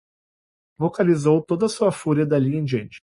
Vocalizou 0.79 1.43
toda 1.43 1.67
a 1.67 1.69
sua 1.69 1.91
fúria 1.91 2.25
dali 2.25 2.55
em 2.57 2.65
diante 2.65 2.99